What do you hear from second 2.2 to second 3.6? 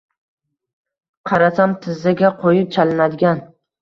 qo’yib chalinadigan